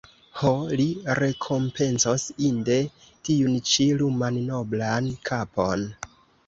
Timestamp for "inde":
2.47-2.79